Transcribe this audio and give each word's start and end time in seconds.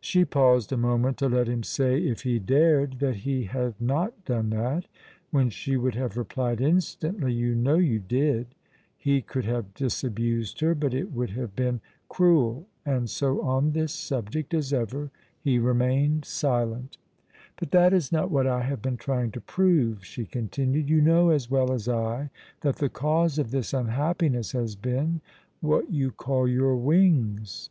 She 0.00 0.24
paused 0.24 0.70
a 0.70 0.76
moment 0.76 1.16
to 1.16 1.28
let 1.28 1.48
him 1.48 1.64
say, 1.64 1.98
if 2.00 2.22
he 2.22 2.38
dared, 2.38 3.00
that 3.00 3.16
he 3.26 3.46
had 3.46 3.74
not 3.80 4.24
done 4.24 4.50
that, 4.50 4.86
when 5.32 5.50
she 5.50 5.76
would 5.76 5.96
have 5.96 6.16
replied 6.16 6.60
instantly, 6.60 7.32
"You 7.32 7.56
know 7.56 7.74
you 7.74 7.98
did." 7.98 8.54
He 8.96 9.20
could 9.20 9.44
have 9.44 9.74
disabused 9.74 10.60
her, 10.60 10.76
but 10.76 10.94
it 10.94 11.10
would 11.10 11.30
have 11.30 11.56
been 11.56 11.80
cruel, 12.08 12.68
and 12.86 13.10
so 13.10 13.42
on 13.42 13.72
this 13.72 13.92
subject, 13.92 14.54
as 14.54 14.72
ever, 14.72 15.10
he 15.40 15.58
remained 15.58 16.24
silent. 16.24 16.96
"But 17.56 17.72
that 17.72 17.92
is 17.92 18.12
not 18.12 18.30
what 18.30 18.46
I 18.46 18.62
have 18.62 18.80
been 18.80 18.96
trying 18.96 19.32
to 19.32 19.40
prove," 19.40 20.04
she 20.04 20.24
continued. 20.24 20.88
"You 20.88 21.00
know 21.00 21.30
as 21.30 21.50
well 21.50 21.72
as 21.72 21.88
I 21.88 22.30
that 22.60 22.76
the 22.76 22.88
cause 22.88 23.40
of 23.40 23.50
this 23.50 23.74
unhappiness 23.74 24.52
has 24.52 24.76
been 24.76 25.20
what 25.60 25.90
you 25.90 26.12
call 26.12 26.46
your 26.46 26.76
wings." 26.76 27.70